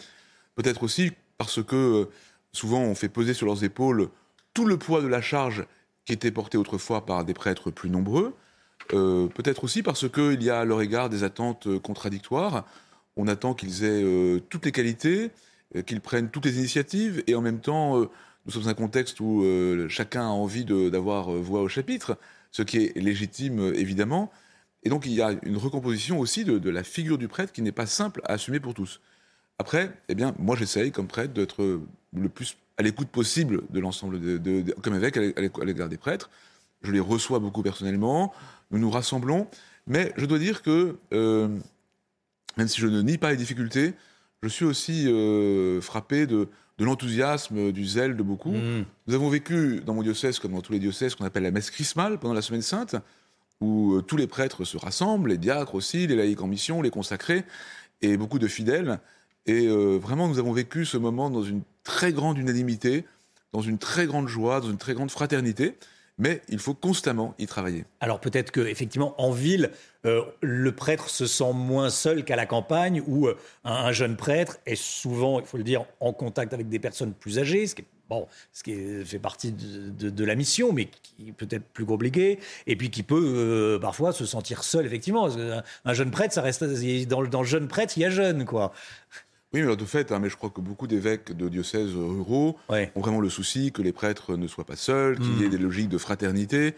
Peut-être 0.56 0.84
aussi 0.84 1.12
parce 1.40 1.64
que 1.64 1.76
euh, 1.76 2.06
souvent 2.54 2.82
on 2.82 2.94
fait 2.94 3.10
peser 3.10 3.34
sur 3.34 3.48
leurs 3.48 3.64
épaules 3.64 4.10
tout 4.54 4.66
le 4.66 4.78
poids 4.78 5.02
de 5.02 5.08
la 5.08 5.22
charge 5.22 5.66
qui 6.06 6.14
était 6.14 6.32
portée 6.32 6.60
autrefois 6.60 7.08
par 7.08 7.26
des 7.26 7.34
prêtres 7.34 7.72
plus 7.72 7.90
nombreux. 7.90 8.36
Euh, 8.94 9.28
peut-être 9.28 9.64
aussi 9.64 9.82
parce 9.82 10.08
qu'il 10.08 10.44
y 10.44 10.52
a 10.52 10.60
à 10.60 10.66
leur 10.66 10.82
égard 10.82 11.10
des 11.10 11.24
attentes 11.24 11.80
contradictoires 11.80 12.66
on 13.20 13.28
attend 13.28 13.54
qu'ils 13.54 13.84
aient 13.84 14.04
euh, 14.04 14.40
toutes 14.50 14.66
les 14.66 14.72
qualités, 14.72 15.32
euh, 15.76 15.82
qu'ils 15.82 16.02
prennent 16.02 16.30
toutes 16.30 16.46
les 16.46 16.58
initiatives, 16.58 17.22
et 17.28 17.36
en 17.36 17.42
même 17.42 17.60
temps, 17.60 18.00
euh, 18.00 18.10
nous 18.46 18.52
sommes 18.54 18.64
dans 18.64 18.70
un 18.70 18.74
contexte 18.74 19.20
où 19.20 19.46
chacun 19.90 20.22
a 20.22 20.32
envie 20.32 20.66
d'avoir 20.66 21.30
voix 21.30 21.62
au 21.62 21.68
chapitre, 21.68 22.18
ce 22.52 22.64
qui 22.64 22.78
est 22.78 22.98
légitime 22.98 23.74
évidemment. 23.76 24.32
Et 24.84 24.90
donc 24.90 25.06
il 25.06 25.12
y 25.12 25.22
a 25.22 25.36
une 25.44 25.58
recomposition 25.58 26.20
aussi 26.20 26.46
de, 26.46 26.70
la 26.70 26.84
figure 26.84 27.20
du 27.20 27.28
prêtre 27.28 27.52
qui 27.52 27.62
n'est 27.62 27.74
pas 27.74 27.86
simple 27.86 28.22
à 28.24 28.34
assumer 28.34 28.60
pour 28.60 28.74
tous. 28.74 29.02
Après, 29.60 29.92
eh 30.08 30.16
bien, 30.16 30.34
moi 30.40 30.56
j'essaye 30.56 30.92
comme 30.92 31.08
prêtre 31.08 31.34
d'être 31.34 31.82
le 32.14 32.30
plus 32.30 32.58
à 32.78 32.82
l'écoute 32.82 33.10
possible 33.10 33.62
de 33.70 33.80
l'ensemble, 33.80 34.20
de, 34.20 34.64
comme 34.82 34.96
évêque 34.96 35.18
à 35.18 35.66
l'égard 35.66 35.90
des 35.90 35.98
prêtres. 35.98 36.30
Je 36.82 36.92
les 36.92 37.02
reçois 37.02 37.40
beaucoup 37.40 37.62
personnellement, 37.62 38.34
nous 38.72 38.80
nous 38.80 38.90
rassemblons, 38.90 39.48
mais 39.86 40.14
je 40.16 40.26
dois 40.26 40.40
dire 40.40 40.62
que 40.62 40.98
même 42.58 42.68
si 42.68 42.82
je 42.82 42.88
ne 42.88 43.02
nie 43.02 43.18
pas 43.18 43.32
les 43.32 43.38
difficultés, 43.38 43.94
je 44.44 44.48
suis 44.48 44.66
aussi 44.66 45.08
euh, 45.08 45.82
frappé 45.82 46.28
de, 46.28 46.48
l'enthousiasme, 46.80 47.72
du 47.72 47.86
zèle 47.86 48.16
de 48.16 48.24
beaucoup. 48.24 48.52
Mm. 48.52 48.86
Nous 49.08 49.14
avons 49.14 49.30
vécu 49.30 49.82
dans 49.86 49.94
mon 49.94 50.04
diocèse, 50.04 50.40
comme 50.40 50.54
dans 50.54 50.62
tous 50.62 50.72
les 50.72 50.80
diocèses, 50.80 51.12
ce 51.12 51.18
qu'on 51.18 51.26
appelle 51.26 51.44
la 51.44 51.52
messe 51.52 51.72
chrismale 51.72 52.20
pendant 52.20 52.34
la 52.34 52.42
semaine 52.42 52.62
sainte, 52.62 52.96
où 53.60 53.96
euh, 53.96 54.02
tous 54.02 54.16
les 54.16 54.28
prêtres 54.28 54.64
se 54.64 54.78
rassemblent, 54.78 55.30
les 55.30 55.38
diacres 55.38 55.76
aussi, 55.76 56.08
les 56.08 56.16
laïcs 56.16 56.42
en 56.42 56.48
mission, 56.48 56.82
les 56.82 56.90
consacrés, 56.90 57.44
et 58.02 58.16
beaucoup 58.16 58.40
de 58.40 58.48
fidèles. 58.48 59.00
Et 59.50 59.66
euh, 59.66 59.98
vraiment, 59.98 60.28
nous 60.28 60.38
avons 60.38 60.52
vécu 60.52 60.86
ce 60.86 60.96
moment 60.96 61.32
dans 61.32 61.42
une 61.42 61.62
très 61.84 62.14
grande 62.14 62.38
unanimité, 62.38 63.04
dans 63.52 63.62
une 63.62 63.80
très 63.80 64.06
grande 64.06 64.28
joie, 64.28 64.62
dans 64.62 64.70
une 64.70 64.78
très 64.78 64.94
grande 64.94 65.10
fraternité 65.10 65.76
mais 66.22 66.42
il 66.50 66.60
faut 66.60 66.74
constamment 66.74 67.34
y 67.40 67.48
travailler. 67.48 67.86
Alors 68.02 68.20
peut-être 68.20 68.52
que 68.52 68.60
effectivement 68.60 69.16
en 69.18 69.32
ville, 69.32 69.72
euh, 70.06 70.22
le 70.42 70.74
prêtre 70.74 71.10
se 71.10 71.26
sent 71.26 71.54
moins 71.54 71.90
seul 71.90 72.26
qu'à 72.26 72.36
la 72.36 72.46
campagne, 72.46 73.02
où 73.08 73.28
euh, 73.28 73.38
un, 73.64 73.94
jeune 73.94 74.18
prêtre 74.18 74.58
est 74.66 74.76
souvent, 74.76 75.40
il 75.40 75.46
faut 75.46 75.56
le 75.56 75.64
dire, 75.64 75.86
en 76.02 76.12
contact 76.12 76.54
avec 76.54 76.68
des 76.68 76.78
personnes 76.78 77.14
plus 77.14 77.40
âgées, 77.40 77.68
ce 77.68 77.74
qui 77.74 77.86
bon, 78.10 78.28
ce 78.52 78.64
qui 78.64 79.06
fait 79.06 79.20
partie 79.20 79.54
de, 79.54 80.26
la 80.26 80.36
mission, 80.36 80.74
mais 80.74 80.90
qui 81.04 81.32
peut 81.32 81.48
être 81.50 81.64
plus 81.64 81.86
compliqué, 81.86 82.40
et 82.68 82.76
puis 82.76 82.90
qui 82.90 83.04
peut 83.04 83.78
parfois 83.80 84.14
se 84.14 84.26
sentir 84.26 84.64
seul, 84.64 84.88
effectivement. 84.88 85.30
Un, 85.86 85.94
jeune 85.94 86.10
prêtre, 86.10 86.34
ça 86.34 86.42
reste 86.42 86.64
dans, 87.08 87.22
dans 87.22 87.42
le 87.42 87.48
jeune 87.48 87.68
prêtre, 87.68 87.94
il 87.98 88.02
y 88.02 88.06
a 88.06 88.10
jeune, 88.10 88.46
quoi. 88.46 88.74
Oui, 89.54 89.64
mais 89.64 89.76
de 89.76 89.86
fait, 89.86 90.12
hein, 90.12 90.20
mais 90.20 90.30
je 90.30 90.38
crois 90.38 90.52
que 90.52 90.62
beaucoup 90.62 90.86
d'évêques 90.86 91.36
de 91.36 91.50
diocèses 91.50 91.96
ruraux 91.96 92.58
ont 92.70 93.02
vraiment 93.02 93.20
le 93.20 93.30
souci 93.30 93.72
que 93.72 93.82
les 93.82 93.92
prêtres 93.92 94.36
ne 94.36 94.48
soient 94.48 94.66
pas 94.66 94.76
seuls, 94.76 95.18
qu'il 95.18 95.40
y 95.40 95.44
ait 95.44 95.48
hmm. 95.48 95.52
des 95.52 95.58
logiques 95.58 95.90
de 95.90 95.98
fraternité. 95.98 96.76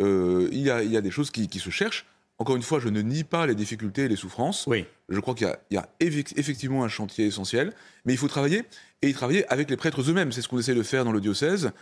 Euh, 0.00 0.48
il, 0.50 0.60
y 0.60 0.70
a, 0.70 1.00
des 1.00 1.10
choses 1.10 1.30
qui, 1.30 1.58
se 1.58 1.70
cherchent. 1.70 2.06
Encore 2.38 2.56
une 2.56 2.62
fois, 2.62 2.80
je 2.80 2.88
ne 2.88 3.00
nie 3.00 3.24
pas 3.24 3.46
les 3.46 3.54
difficultés 3.54 4.04
et 4.04 4.08
les 4.08 4.16
souffrances. 4.16 4.66
Oui. 4.66 4.86
Je 5.08 5.20
crois 5.20 5.34
qu'il 5.34 5.50
y, 5.70 5.76
a 5.76 5.88
effectivement 6.00 6.84
un 6.84 6.88
chantier 6.88 7.26
essentiel, 7.26 7.72
mais 8.04 8.14
il 8.14 8.16
faut 8.18 8.28
travailler 8.28 8.64
et 9.02 9.08
y 9.08 9.12
travailler 9.12 9.50
avec 9.52 9.68
les 9.68 9.76
prêtres 9.76 10.00
eux-mêmes. 10.02 10.32
C'est 10.32 10.42
ce 10.42 10.48
qu'on 10.48 10.58
essaie 10.58 10.74
de 10.74 10.82
faire 10.82 11.04
dans 11.04 11.12
le 11.12 11.20
diocèse. 11.20 11.72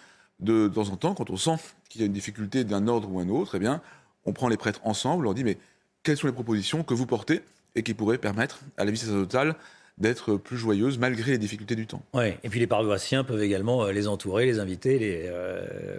De, 0.41 0.67
temps 0.67 0.88
en 0.88 0.97
temps, 0.97 1.14
quand 1.14 1.31
on 1.31 1.37
sent 1.37 1.57
qu'il 1.88 2.00
y 2.00 2.05
a 2.05 2.07
une 2.09 2.12
difficulté 2.12 2.64
d'un 2.64 2.88
ordre 2.88 3.09
ou 3.09 3.21
un 3.21 3.29
autre, 3.29 3.55
eh 3.55 3.61
bien, 3.61 3.81
on 4.25 4.33
prend 4.33 4.49
les 4.49 4.57
prêtres 4.57 4.81
ensemble, 4.83 5.21
on 5.21 5.25
leur 5.25 5.35
dit 5.35 5.45
mais 5.45 5.59
quelles 6.03 6.17
sont 6.17 6.26
les 6.26 6.33
propositions 6.33 6.83
que 6.83 6.93
vous 6.93 7.07
portez 7.07 7.41
et 7.76 7.85
qui 7.85 7.95
pourraient 7.95 8.19
permettre 8.19 8.61
à 8.76 8.85
la 8.85 8.91
vie 8.91 8.97
sacerdotale 8.97 9.55
d'être 9.98 10.36
plus 10.36 10.56
joyeuse 10.56 10.98
malgré 10.98 11.32
les 11.32 11.38
difficultés 11.38 11.76
du 11.76 11.86
temps. 11.86 12.02
Ouais. 12.14 12.38
Et 12.42 12.48
puis 12.48 12.58
les 12.58 12.66
paroissiens 12.66 13.22
peuvent 13.22 13.42
également 13.42 13.84
euh, 13.84 13.92
les 13.92 14.08
entourer, 14.08 14.44
les 14.46 14.58
inviter, 14.58 14.98
les... 14.98 15.22
Euh, 15.26 15.98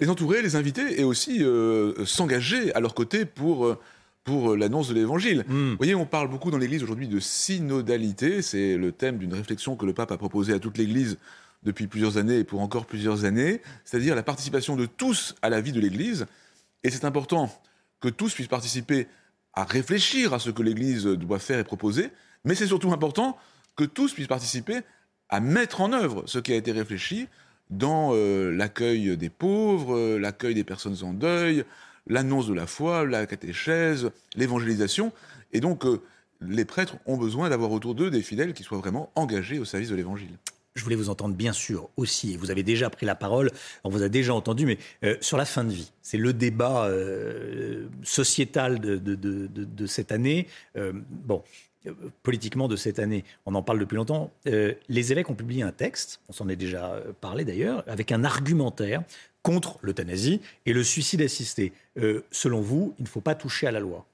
les 0.00 0.08
entourer, 0.08 0.40
les 0.40 0.54
inviter 0.56 1.00
et 1.00 1.04
aussi 1.04 1.42
euh, 1.42 2.04
s'engager 2.04 2.72
à 2.74 2.80
leur 2.80 2.94
côté 2.94 3.24
pour 3.24 3.76
pour 4.24 4.56
l'annonce 4.56 4.90
de 4.90 4.94
l'évangile. 4.94 5.42
Hmm. 5.48 5.70
Vous 5.70 5.76
voyez, 5.78 5.94
on 5.94 6.04
parle 6.04 6.28
beaucoup 6.28 6.50
dans 6.50 6.58
l'Église 6.58 6.82
aujourd'hui 6.82 7.08
de 7.08 7.18
synodalité. 7.18 8.42
C'est 8.42 8.76
le 8.76 8.92
thème 8.92 9.16
d'une 9.16 9.32
réflexion 9.32 9.74
que 9.74 9.86
le 9.86 9.94
pape 9.94 10.12
a 10.12 10.18
proposée 10.18 10.52
à 10.52 10.58
toute 10.58 10.76
l'Église 10.76 11.16
depuis 11.62 11.86
plusieurs 11.86 12.18
années 12.18 12.38
et 12.38 12.44
pour 12.44 12.60
encore 12.60 12.84
plusieurs 12.84 13.24
années, 13.24 13.62
c'est-à-dire 13.86 14.14
la 14.14 14.22
participation 14.22 14.76
de 14.76 14.84
tous 14.84 15.34
à 15.40 15.48
la 15.48 15.62
vie 15.62 15.72
de 15.72 15.80
l'Église. 15.80 16.26
Et 16.84 16.90
c'est 16.90 17.06
important 17.06 17.50
que 18.00 18.08
tous 18.08 18.34
puissent 18.34 18.48
participer 18.48 19.06
à 19.54 19.64
réfléchir 19.64 20.34
à 20.34 20.38
ce 20.38 20.50
que 20.50 20.62
l'Église 20.62 21.04
doit 21.04 21.38
faire 21.38 21.58
et 21.58 21.64
proposer, 21.64 22.10
mais 22.48 22.54
c'est 22.54 22.66
surtout 22.66 22.92
important 22.92 23.36
que 23.76 23.84
tous 23.84 24.14
puissent 24.14 24.26
participer 24.26 24.80
à 25.28 25.38
mettre 25.38 25.82
en 25.82 25.92
œuvre 25.92 26.22
ce 26.24 26.38
qui 26.38 26.54
a 26.54 26.56
été 26.56 26.72
réfléchi 26.72 27.28
dans 27.68 28.12
euh, 28.14 28.50
l'accueil 28.50 29.18
des 29.18 29.28
pauvres, 29.28 29.94
euh, 29.94 30.18
l'accueil 30.18 30.54
des 30.54 30.64
personnes 30.64 30.96
en 31.02 31.12
deuil, 31.12 31.64
l'annonce 32.06 32.48
de 32.48 32.54
la 32.54 32.66
foi, 32.66 33.04
la 33.04 33.26
catéchèse, 33.26 34.10
l'évangélisation. 34.34 35.12
Et 35.52 35.60
donc, 35.60 35.84
euh, 35.84 36.00
les 36.40 36.64
prêtres 36.64 36.96
ont 37.04 37.18
besoin 37.18 37.50
d'avoir 37.50 37.70
autour 37.70 37.94
d'eux 37.94 38.10
des 38.10 38.22
fidèles 38.22 38.54
qui 38.54 38.62
soient 38.62 38.78
vraiment 38.78 39.12
engagés 39.14 39.58
au 39.58 39.66
service 39.66 39.90
de 39.90 39.94
l'évangile. 39.94 40.38
Je 40.74 40.82
voulais 40.84 40.96
vous 40.96 41.10
entendre 41.10 41.34
bien 41.34 41.52
sûr 41.52 41.90
aussi, 41.98 42.32
et 42.32 42.36
vous 42.38 42.50
avez 42.50 42.62
déjà 42.62 42.88
pris 42.88 43.04
la 43.04 43.14
parole, 43.14 43.50
on 43.84 43.90
vous 43.90 44.02
a 44.02 44.08
déjà 44.08 44.32
entendu, 44.32 44.64
mais 44.64 44.78
sur 45.20 45.36
la 45.36 45.44
fin 45.44 45.64
de 45.64 45.72
vie. 45.72 45.90
C'est 46.02 46.18
le 46.18 46.32
débat 46.32 46.88
sociétal 48.04 48.78
de, 48.78 48.96
de, 48.96 49.86
cette 49.86 50.12
année. 50.12 50.46
bon, 51.26 51.42
politiquement 52.22 52.68
de 52.68 52.76
cette 52.76 52.98
année, 52.98 53.24
on 53.46 53.54
en 53.54 53.62
parle 53.62 53.78
depuis 53.78 53.96
longtemps, 53.96 54.30
euh, 54.46 54.74
les 54.88 55.12
évêques 55.12 55.30
ont 55.30 55.34
publié 55.34 55.62
un 55.62 55.72
texte, 55.72 56.20
on 56.28 56.32
s'en 56.32 56.48
est 56.48 56.56
déjà 56.56 56.92
euh, 56.92 57.12
parlé 57.20 57.44
d'ailleurs, 57.44 57.84
avec 57.86 58.12
un 58.12 58.24
argumentaire 58.24 59.02
contre 59.42 59.78
l'euthanasie 59.82 60.40
et 60.66 60.72
le 60.72 60.82
suicide 60.82 61.22
assisté. 61.22 61.72
Euh, 61.98 62.24
selon 62.30 62.60
vous, 62.60 62.94
il 62.98 63.04
ne 63.04 63.08
faut 63.08 63.20
pas 63.20 63.34
toucher 63.34 63.66
à 63.66 63.70
la 63.70 63.80
loi 63.80 64.06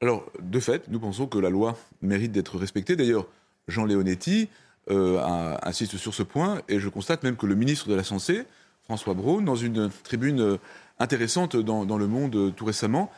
Alors, 0.00 0.30
de 0.40 0.60
fait, 0.60 0.88
nous 0.88 1.00
pensons 1.00 1.26
que 1.26 1.38
la 1.38 1.50
loi 1.50 1.78
mérite 2.00 2.32
d'être 2.32 2.58
respectée. 2.58 2.96
D'ailleurs, 2.96 3.26
Jean 3.68 3.84
Leonetti 3.84 4.48
insiste 4.88 5.96
sur 5.96 6.12
ce 6.12 6.24
point 6.24 6.60
et 6.68 6.80
je 6.80 6.88
constate 6.88 7.22
même 7.22 7.36
que 7.36 7.46
le 7.46 7.54
ministre 7.54 7.88
de 7.88 7.94
la 7.94 8.02
Santé, 8.02 8.42
François 8.82 9.14
Braun, 9.14 9.44
dans 9.44 9.54
une 9.54 9.90
tribune 10.02 10.58
intéressante 10.98 11.54
dans 11.56 11.98
Le 11.98 12.06
Monde 12.08 12.52
tout 12.56 12.64
récemment, 12.64 13.12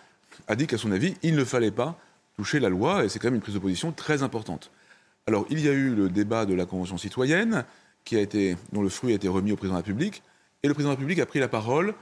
a 0.47 0.57
dit 0.57 0.67
qu'à 0.67 0.79
son 0.79 0.93
avis, 0.93 1.15
il 1.23 1.37
ne 1.37 1.45
fallait 1.45 1.71
pas 1.71 1.99
toucher 2.37 2.61
la 2.61 2.69
loi, 2.69 3.05
et 3.05 3.09
c'est 3.09 3.19
quand 3.19 3.29
même 3.29 3.37
une 3.37 3.41
prise 3.41 3.55
de 3.55 3.61
position 3.61 3.93
très 3.93 4.23
importante. 4.23 4.71
Alors, 5.27 5.47
il 5.51 5.61
y 5.61 5.69
a 5.69 5.73
eu 5.73 5.95
le 5.95 6.09
débat 6.09 6.47
de 6.47 6.55
la 6.55 6.67
Convention 6.67 6.99
citoyenne, 6.99 7.65
qui 8.05 8.17
a 8.17 8.21
été, 8.21 8.57
dont 8.73 8.83
le 8.83 8.89
fruit 8.89 9.13
a 9.13 9.15
été 9.17 9.29
remis 9.29 9.53
au 9.53 9.57
président 9.57 9.75
de 9.75 9.81
la 9.81 9.87
République, 9.87 10.23
et 10.63 10.69
le 10.69 10.75
président 10.75 10.91
de 10.91 10.95
la 10.95 10.99
République 10.99 11.21
a 11.21 11.27
pris 11.27 11.39
la 11.39 11.49
parole 11.49 11.95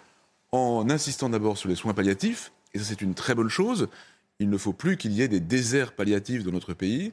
en 0.50 0.88
insistant 0.90 1.28
d'abord 1.28 1.56
sur 1.56 1.68
les 1.68 1.74
soins 1.74 1.94
palliatifs, 1.94 2.52
et 2.74 2.78
ça 2.78 2.84
c'est 2.84 3.00
une 3.00 3.14
très 3.14 3.34
bonne 3.34 3.48
chose. 3.48 3.88
Il 4.38 4.50
ne 4.50 4.58
faut 4.58 4.72
plus 4.72 4.96
qu'il 4.96 5.12
y 5.12 5.22
ait 5.22 5.28
des 5.28 5.40
déserts 5.40 5.92
palliatifs 5.92 6.42
dans 6.42 6.52
notre 6.52 6.74
pays, 6.74 7.12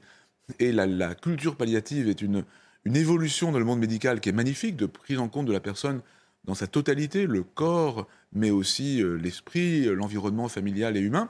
et 0.57 0.71
la, 0.71 1.13
culture 1.13 1.55
palliative 1.55 2.09
est 2.09 2.21
une, 2.21 2.43
une 2.85 2.95
évolution 2.95 3.51
dans 3.51 3.59
le 3.59 3.65
monde 3.65 3.79
médical 3.79 4.19
qui 4.19 4.29
est 4.29 4.33
magnifique, 4.33 4.75
de 4.75 4.87
prise 4.87 5.19
en 5.19 5.27
compte 5.27 5.45
de 5.45 5.53
la 5.53 5.59
personne 5.59 6.01
dans 6.45 6.55
sa 6.55 6.67
totalité, 6.67 7.27
le 7.27 7.43
corps, 7.43 8.07
mais 8.33 8.49
aussi 8.49 9.03
euh, 9.03 9.15
l'esprit, 9.15 9.83
l'environnement 9.83 10.47
familial 10.47 10.97
et 10.97 11.01
humain. 11.01 11.29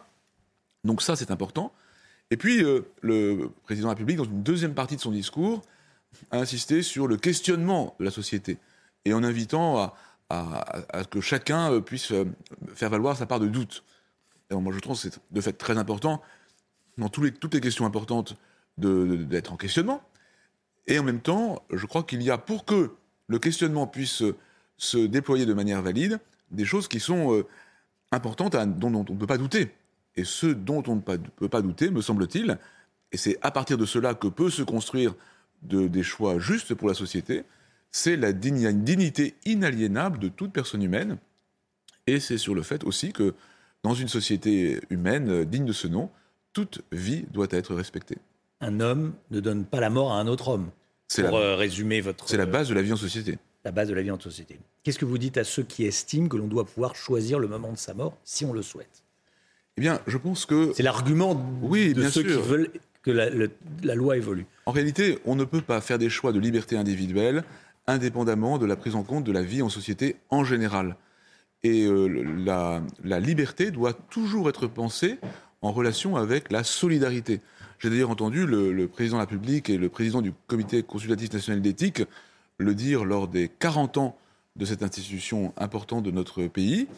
Donc 0.83 1.01
ça, 1.01 1.15
c'est 1.15 1.31
important. 1.31 1.73
Et 2.31 2.37
puis, 2.37 2.63
euh, 2.63 2.81
le 3.01 3.49
président 3.63 3.87
de 3.87 3.93
la 3.93 3.95
République, 3.95 4.17
dans 4.17 4.23
une 4.23 4.43
deuxième 4.43 4.73
partie 4.73 4.95
de 4.95 5.01
son 5.01 5.11
discours, 5.11 5.61
a 6.31 6.37
insisté 6.37 6.83
sur 6.83 7.07
le 7.07 7.17
questionnement 7.17 7.95
de 7.99 8.05
la 8.05 8.11
société, 8.11 8.57
et 9.05 9.13
en 9.13 9.23
invitant 9.23 9.93
à, 10.29 10.83
que 11.09 11.21
chacun 11.21 11.71
euh, 11.71 11.81
puisse 11.81 12.11
euh, 12.11 12.25
faire 12.75 12.89
valoir 12.89 13.17
sa 13.17 13.25
part 13.25 13.39
de 13.39 13.47
doute. 13.47 13.83
Et 14.51 14.55
moi, 14.55 14.73
je 14.73 14.79
trouve 14.79 14.95
que 14.95 15.09
c'est 15.09 15.19
de 15.31 15.41
fait 15.41 15.53
très 15.53 15.77
important, 15.77 16.21
dans 16.97 17.09
toutes 17.09 17.53
les 17.53 17.61
questions 17.61 17.85
importantes, 17.85 18.35
d'être 18.77 19.53
en 19.53 19.57
questionnement. 19.57 20.01
Et 20.87 20.99
en 20.99 21.03
même 21.03 21.21
temps, 21.21 21.63
je 21.71 21.85
crois 21.85 22.03
qu'il 22.03 22.21
y 22.23 22.31
a, 22.31 22.37
pour 22.37 22.65
que 22.65 22.91
le 23.27 23.39
questionnement 23.39 23.87
puisse 23.87 24.23
se 24.77 24.97
déployer 24.97 25.45
de 25.45 25.53
manière 25.53 25.81
valide, 25.81 26.19
des 26.51 26.65
choses 26.65 26.87
qui 26.87 26.99
sont 26.99 27.43
importantes, 28.11 28.55
dont 28.55 28.93
on 28.93 29.13
ne 29.13 29.19
peut 29.19 29.27
pas 29.27 29.37
douter 29.37 29.71
et 30.15 30.23
ce 30.23 30.47
dont 30.47 30.83
on 30.87 30.95
ne 30.95 31.01
peut 31.01 31.49
pas 31.49 31.61
douter, 31.61 31.89
me 31.89 32.01
semble-t-il, 32.01 32.57
et 33.11 33.17
c'est 33.17 33.37
à 33.41 33.51
partir 33.51 33.77
de 33.77 33.85
cela 33.85 34.13
que 34.13 34.27
peut 34.27 34.49
se 34.49 34.63
construire 34.63 35.15
des 35.61 36.03
choix 36.03 36.39
justes 36.39 36.73
pour 36.73 36.87
la 36.87 36.93
société, 36.93 37.43
c'est 37.91 38.15
la 38.15 38.33
dignité 38.33 39.35
inaliénable 39.45 40.19
de 40.19 40.29
toute 40.29 40.51
personne 40.51 40.83
humaine, 40.83 41.17
et 42.07 42.19
c'est 42.19 42.37
sur 42.37 42.55
le 42.55 42.61
fait 42.61 42.83
aussi 42.83 43.11
que 43.11 43.33
dans 43.83 43.93
une 43.93 44.07
société 44.07 44.79
humaine 44.89 45.45
digne 45.45 45.65
de 45.65 45.73
ce 45.73 45.87
nom, 45.87 46.09
toute 46.53 46.81
vie 46.91 47.25
doit 47.31 47.47
être 47.51 47.75
respectée. 47.75 48.17
Un 48.61 48.79
homme 48.79 49.13
ne 49.31 49.39
donne 49.39 49.65
pas 49.65 49.79
la 49.79 49.89
mort 49.89 50.11
à 50.11 50.19
un 50.19 50.27
autre 50.27 50.49
homme. 50.49 50.69
Pour 51.15 51.23
la, 51.23 51.33
euh, 51.33 51.55
résumer 51.55 52.01
votre. 52.01 52.27
C'est 52.27 52.37
la 52.37 52.45
base 52.45 52.69
de 52.69 52.73
la 52.73 52.81
vie 52.81 52.93
en 52.93 52.97
société. 52.97 53.39
La 53.63 53.71
base 53.71 53.89
de 53.89 53.93
la 53.93 54.01
vie 54.01 54.11
en 54.11 54.19
société. 54.19 54.59
Qu'est-ce 54.83 54.99
que 54.99 55.05
vous 55.05 55.17
dites 55.17 55.37
à 55.37 55.43
ceux 55.43 55.63
qui 55.63 55.85
estiment 55.85 56.27
que 56.27 56.37
l'on 56.37 56.47
doit 56.47 56.65
pouvoir 56.65 56.95
choisir 56.95 57.39
le 57.39 57.47
moment 57.47 57.71
de 57.71 57.77
sa 57.77 57.93
mort 57.93 58.17
si 58.23 58.45
on 58.45 58.53
le 58.53 58.61
souhaite? 58.61 59.03
Eh 59.79 59.81
bien, 59.81 60.01
je 60.07 60.17
pense 60.17 60.45
que. 60.45 60.73
C'est 60.75 60.83
l'argument 60.83 61.41
oui, 61.61 61.93
de 61.93 62.09
ceux 62.09 62.23
qui 62.23 62.33
veulent 62.33 62.69
que 63.01 63.11
la, 63.11 63.95
loi 63.95 64.17
évolue. 64.17 64.45
En 64.65 64.73
réalité, 64.73 65.19
on 65.23 65.35
ne 65.35 65.45
peut 65.45 65.61
pas 65.61 65.79
faire 65.79 65.97
des 65.97 66.09
choix 66.09 66.33
de 66.33 66.39
liberté 66.39 66.75
individuelle 66.75 67.45
indépendamment 67.87 68.57
de 68.57 68.65
la 68.65 68.75
prise 68.75 68.95
en 68.95 69.03
compte 69.03 69.23
de 69.23 69.31
la 69.31 69.41
vie 69.41 69.61
en 69.61 69.69
société 69.69 70.17
en 70.31 70.43
général. 70.43 70.97
Et 71.63 71.85
euh, 71.85 72.25
la, 72.43 73.19
liberté 73.21 73.71
doit 73.71 73.93
toujours 73.93 74.49
être 74.49 74.67
pensée 74.67 75.17
en 75.61 75.71
relation 75.71 76.17
avec 76.17 76.51
la 76.51 76.65
solidarité. 76.65 77.39
J'ai 77.79 77.89
d'ailleurs 77.89 78.09
entendu 78.09 78.45
le, 78.45 78.73
le, 78.73 78.87
président 78.89 79.15
de 79.15 79.21
la 79.21 79.25
République 79.27 79.69
et 79.69 79.77
le 79.77 79.87
président 79.87 80.21
du 80.21 80.33
Comité 80.47 80.83
consultatif 80.83 81.31
national 81.31 81.61
d'éthique 81.61 82.03
le 82.57 82.75
dire 82.75 83.05
lors 83.05 83.29
des 83.29 83.47
40 83.47 83.97
ans 83.97 84.17
de 84.57 84.65
cette 84.65 84.83
institution 84.83 85.53
importante 85.55 86.03
de 86.03 86.11
notre 86.11 86.47
pays. 86.47 86.89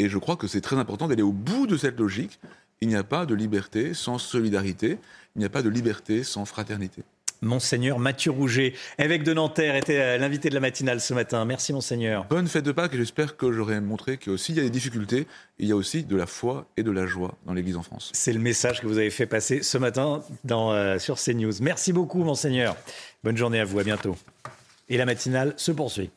Et 0.00 0.08
je 0.08 0.16
crois 0.16 0.36
que 0.36 0.46
c'est 0.46 0.62
très 0.62 0.76
important 0.76 1.08
d'aller 1.08 1.20
au 1.20 1.30
bout 1.30 1.66
de 1.66 1.76
cette 1.76 2.00
logique. 2.00 2.40
Il 2.80 2.88
n'y 2.88 2.96
a 2.96 3.04
pas 3.04 3.26
de 3.26 3.34
liberté 3.34 3.92
sans 3.92 4.16
solidarité, 4.16 4.96
il 5.36 5.40
n'y 5.40 5.44
a 5.44 5.50
pas 5.50 5.60
de 5.60 5.68
liberté 5.68 6.24
sans 6.24 6.46
fraternité. 6.46 7.02
Monseigneur 7.42 7.98
Mathieu 7.98 8.30
Rouget, 8.30 8.72
évêque 8.98 9.24
de 9.24 9.34
Nanterre, 9.34 9.76
était 9.76 10.00
euh, 10.00 10.16
l'invité 10.16 10.48
de 10.48 10.54
la 10.54 10.60
matinale 10.60 11.02
ce 11.02 11.12
matin. 11.12 11.44
Merci 11.44 11.74
Monseigneur. 11.74 12.24
Bonne 12.30 12.48
fête 12.48 12.64
de 12.64 12.72
Pâques 12.72 12.94
et 12.94 12.96
j'espère 12.96 13.36
que 13.36 13.52
j'aurai 13.52 13.78
montré 13.82 14.16
qu'il 14.16 14.32
y 14.32 14.58
a 14.58 14.62
des 14.62 14.70
difficultés, 14.70 15.26
il 15.58 15.68
y 15.68 15.72
a 15.72 15.76
aussi 15.76 16.02
de 16.02 16.16
la 16.16 16.26
foi 16.26 16.66
et 16.78 16.82
de 16.82 16.90
la 16.90 17.04
joie 17.04 17.34
dans 17.44 17.52
l'Église 17.52 17.76
en 17.76 17.82
France. 17.82 18.10
C'est 18.14 18.32
le 18.32 18.40
message 18.40 18.80
que 18.80 18.86
vous 18.86 18.96
avez 18.96 19.10
fait 19.10 19.26
passer 19.26 19.62
ce 19.62 19.76
matin 19.76 20.22
dans, 20.44 20.72
euh, 20.72 20.98
sur 20.98 21.16
CNews. 21.16 21.52
Merci 21.60 21.92
beaucoup 21.92 22.24
Monseigneur. 22.24 22.74
Bonne 23.22 23.36
journée 23.36 23.60
à 23.60 23.66
vous, 23.66 23.78
à 23.78 23.84
bientôt. 23.84 24.16
Et 24.88 24.96
la 24.96 25.04
matinale 25.04 25.52
se 25.58 25.72
poursuit. 25.72 26.10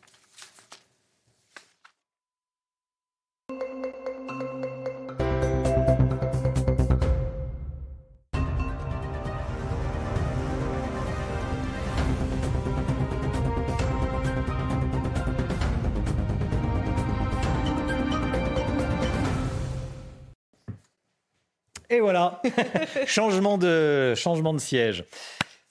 Et 21.94 22.00
voilà, 22.00 22.42
changement, 23.06 23.60
de, 23.60 24.16
changement 24.16 24.52
de 24.52 24.58
siège. 24.58 25.06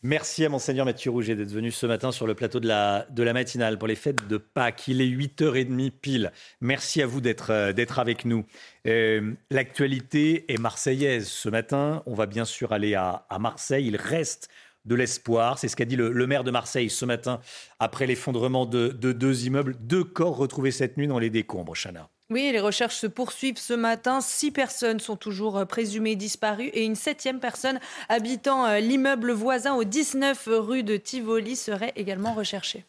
Merci 0.05 0.45
à 0.45 0.49
Monseigneur 0.49 0.87
Mathieu 0.87 1.11
Rouget 1.11 1.35
d'être 1.35 1.50
venu 1.50 1.73
ce 1.73 1.85
matin 1.85 2.12
sur 2.12 2.29
le 2.29 2.37
plateau 2.37 2.61
de 2.61 2.69
la, 2.69 3.07
de 3.11 3.25
la 3.25 3.33
matinale 3.33 3.76
pour 3.76 3.88
les 3.88 3.97
fêtes 3.97 4.29
de 4.29 4.37
Pâques. 4.37 4.87
Il 4.87 5.00
est 5.00 5.07
8h30 5.09 5.91
pile. 5.91 6.31
Merci 6.61 7.02
à 7.02 7.07
vous 7.07 7.21
d'être 7.21 7.50
euh, 7.50 7.73
avec 7.97 8.25
nous. 8.25 8.45
Euh, 8.87 9.33
l'actualité 9.50 10.45
est 10.52 10.59
marseillaise 10.59 11.26
ce 11.26 11.49
matin. 11.49 12.05
On 12.07 12.14
va 12.14 12.26
bien 12.26 12.45
sûr 12.45 12.73
aller 12.73 12.95
à, 12.95 13.26
Marseille. 13.41 13.88
Il 13.88 13.97
reste 13.97 14.49
de 14.85 14.95
l'espoir. 14.95 15.59
C'est 15.59 15.67
ce 15.67 15.75
qu'a 15.75 15.87
dit 15.87 15.97
le, 15.97 16.26
maire 16.29 16.45
de 16.45 16.52
Marseille 16.52 16.88
ce 16.88 17.05
matin 17.05 17.41
après 17.81 18.07
l'effondrement 18.07 18.64
de, 18.64 18.91
de, 18.91 19.11
deux 19.11 19.47
immeubles. 19.47 19.75
Deux 19.81 20.05
corps 20.05 20.37
retrouvés 20.37 20.71
cette 20.71 20.97
nuit 20.99 21.09
dans 21.09 21.19
les 21.19 21.31
décombres, 21.31 21.75
Chana. 21.75 22.12
Oui, 22.32 22.48
les 22.50 22.60
recherches 22.60 22.96
se 22.96 23.06
poursuivent 23.06 23.58
ce 23.58 23.74
matin. 23.74 24.22
Six 24.22 24.52
personnes 24.52 25.00
sont 25.00 25.16
toujours 25.16 25.58
euh, 25.58 25.64
présumées 25.66 26.16
disparues 26.16 26.68
et 26.68 26.82
une 26.82 26.94
septième 26.94 27.40
personne 27.40 27.78
habitant 28.08 28.64
euh, 28.64 28.78
l'immeuble 28.80 29.32
voisin 29.32 29.74
au 29.74 29.84
19 29.84 30.48
rue 30.50 30.82
de 30.82 30.96
Tivoli 30.96 31.56
serait 31.56 31.92
également 31.94 32.32
recherchée. 32.32 32.84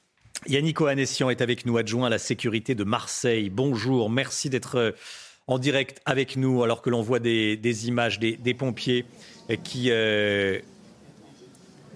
Yannick 0.48 0.80
Ohanessian 0.80 1.30
est 1.30 1.42
avec 1.42 1.66
nous, 1.66 1.78
adjoint 1.78 2.08
à 2.08 2.10
la 2.10 2.20
sécurité 2.20 2.74
de 2.74 2.86
Marseille. 2.86 3.50
Bonjour, 3.50 4.10
merci 4.10 4.50
d'être 4.50 4.76
euh, 4.78 4.92
en 5.48 5.60
direct 5.60 6.02
avec 6.06 6.38
nous 6.38 6.64
alors 6.64 6.82
que 6.82 6.90
l'on 6.90 7.02
voit 7.02 7.20
des, 7.20 7.88
images 7.90 8.20
des, 8.20 8.54
pompiers 8.54 9.04
qui, 9.66 9.92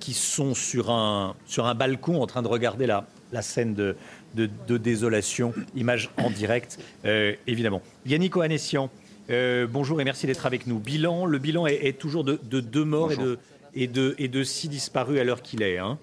qui 0.01 0.13
sont 0.13 0.53
sur 0.53 0.91
un, 0.91 1.33
sur 1.45 1.65
un 1.65 1.75
balcon 1.75 2.21
en 2.21 2.27
train 2.27 2.41
de 2.41 2.49
regarder 2.49 2.87
la, 2.87 3.07
la 3.31 3.41
scène 3.41 3.73
de, 3.73 3.95
de, 4.35 4.77
désolation. 4.77 5.53
Image 5.75 6.09
en 6.17 6.29
direct, 6.29 6.79
euh, 7.05 7.33
évidemment. 7.47 7.81
Yannick 8.05 8.35
Ohanessian, 8.35 8.89
bonjour 9.29 9.99
et 9.99 10.03
merci 10.03 10.27
d'être 10.27 10.45
avec 10.45 10.67
nous. 10.67 10.79
Bilan, 10.79 11.25
le 11.25 11.37
bilan 11.37 11.67
est, 11.67 11.97
toujours 11.97 12.23
de, 12.23 12.37
deux 12.59 12.85
morts 12.85 13.11
et 13.11 13.17
de, 13.17 13.39
et, 13.73 13.87
de, 13.87 14.15
et 14.17 14.27
de 14.27 14.43
six 14.43 14.69
disparus 14.69 15.19
à 15.19 15.23
l'heure 15.23 15.41
qu'il 15.41 15.61
est. 15.61 15.77
Hein. 15.77 15.97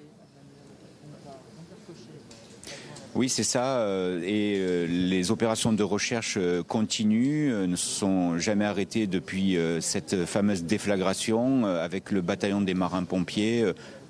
Oui, 3.14 3.28
c'est 3.28 3.44
ça. 3.44 3.78
Euh, 3.78 4.20
et 4.24 4.56
euh, 4.58 4.86
les 4.88 5.30
opérations 5.30 5.72
de 5.72 5.82
recherche 5.84 6.36
euh, 6.36 6.64
continuent, 6.64 7.52
ne 7.66 7.76
se 7.76 7.86
sont 7.86 8.38
jamais 8.38 8.64
arrêtées 8.64 9.06
depuis 9.06 9.56
cette 9.80 10.24
fameuse 10.24 10.64
déflagration 10.64 11.64
avec 11.64 12.10
le 12.10 12.20
bataillon 12.20 12.60
des 12.60 12.74
marins-pompiers 12.74 13.64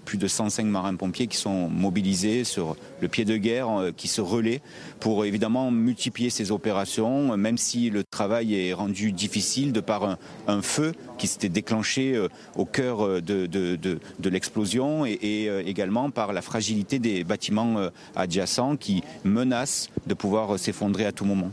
plus 0.04 0.18
de 0.18 0.28
105 0.28 0.64
marins-pompiers 0.66 1.26
qui 1.26 1.37
sont 1.37 1.68
mobilisés 1.68 2.44
sur 2.44 2.76
le 3.00 3.08
pied 3.08 3.25
de 3.25 3.37
guerre, 3.37 3.68
euh, 3.68 3.92
qui 3.96 4.08
se 4.08 4.20
relaient 4.20 4.61
pour 5.00 5.25
évidemment 5.25 5.70
multiplier 5.70 6.30
ces 6.30 6.52
opérations, 6.52 7.37
même 7.37 7.58
si 7.58 7.90
le 7.90 8.04
travail 8.04 8.54
est 8.54 8.73
rendu 8.73 9.12
difficile 9.12 9.73
de 9.73 9.80
par 9.80 10.18
un, 10.46 10.62
feu 10.62 10.92
qui 11.18 11.26
s'était 11.26 11.49
déclenché 11.49 12.14
euh, 12.14 12.28
au 12.56 12.64
cœur 12.64 13.04
euh, 13.04 13.20
de, 13.20 13.46
de, 13.46 14.28
l'explosion 14.28 15.04
et, 15.06 15.49
également 15.66 16.11
par 16.11 16.32
la 16.32 16.42
fragilité 16.42 16.99
des 16.99 17.25
bâtiments 17.25 17.76
adjacents 18.16 18.76
qui 18.76 19.02
menacent 19.23 19.90
de 20.06 20.14
pouvoir 20.14 20.58
s'effondrer 20.58 21.06
à 21.06 21.12
tout 21.12 21.25
moment. 21.25 21.50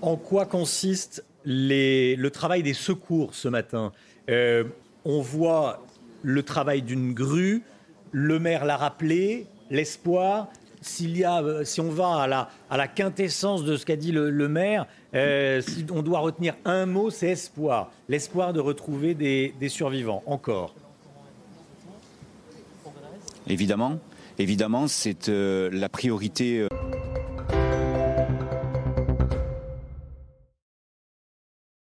En 0.00 0.16
quoi 0.16 0.46
consiste 0.46 1.24
le 1.44 2.28
travail 2.28 2.62
des 2.62 2.74
secours 2.74 3.34
ce 3.34 3.48
matin? 3.48 3.92
On 4.28 5.20
voit 5.20 5.84
le 6.22 6.42
travail 6.42 6.82
d'une 6.82 7.14
grue, 7.14 7.62
le 8.12 8.38
maire 8.38 8.64
l'a 8.64 8.76
rappelé, 8.76 9.46
l'espoir. 9.70 10.48
S'il 10.82 11.16
y 11.16 11.24
a, 11.24 11.42
euh, 11.42 11.64
si 11.64 11.80
on 11.80 11.90
va 11.90 12.48
à 12.70 12.76
la, 12.76 12.88
quintessence 12.88 13.64
de 13.64 13.76
ce 13.76 13.84
qu'a 13.84 13.96
dit 13.96 14.12
le, 14.12 14.48
maire, 14.48 14.86
euh, 15.14 15.60
si 15.60 15.84
on 15.92 16.02
doit 16.02 16.20
retenir 16.20 16.54
un 16.64 16.86
mot, 16.86 17.10
c'est 17.10 17.30
espoir. 17.30 17.90
L'espoir 18.08 18.52
de 18.52 18.60
retrouver 18.60 19.14
des, 19.14 19.68
survivants, 19.68 20.22
encore. 20.26 20.74
Évidemment, 23.48 23.98
évidemment, 24.38 24.86
c'est 24.86 25.28
euh, 25.28 25.70
la 25.72 25.88
priorité. 25.88 26.68